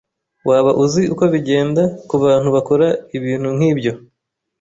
[0.49, 3.91] Waba uzi uko bigenda kubantu bakora ibintu nkibyo?